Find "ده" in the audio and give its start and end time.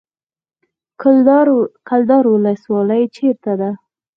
3.59-3.69